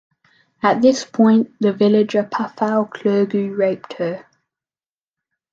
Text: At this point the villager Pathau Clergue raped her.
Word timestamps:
At 0.63 0.81
this 0.81 1.05
point 1.05 1.51
the 1.59 1.73
villager 1.73 2.23
Pathau 2.23 2.89
Clergue 2.89 3.35
raped 3.55 3.93
her. 3.99 4.25